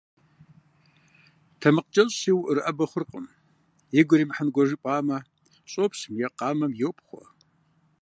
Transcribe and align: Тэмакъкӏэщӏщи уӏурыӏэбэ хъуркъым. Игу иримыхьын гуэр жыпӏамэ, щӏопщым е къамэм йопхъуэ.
Тэмакъкӏэщӏщи 1.59 2.31
уӏурыӏэбэ 2.37 2.85
хъуркъым. 2.91 3.25
Игу 3.99 4.13
иримыхьын 4.15 4.49
гуэр 4.53 4.67
жыпӏамэ, 4.69 5.17
щӏопщым 5.71 6.13
е 6.25 6.27
къамэм 6.37 6.71
йопхъуэ. 6.81 7.23